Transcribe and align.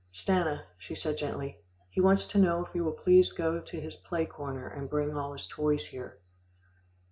"Stanna," 0.11 0.63
she 0.79 0.95
said 0.95 1.19
gently, 1.19 1.59
"he 1.91 2.01
wants 2.01 2.25
to 2.25 2.39
know 2.39 2.65
if 2.65 2.73
you 2.73 2.83
will 2.83 2.91
please 2.91 3.33
go 3.33 3.59
to 3.59 3.79
his 3.79 3.97
play 3.97 4.25
corner 4.25 4.67
and 4.67 4.89
bring 4.89 5.15
all 5.15 5.31
his 5.33 5.45
toys 5.45 5.85
here." 5.85 6.17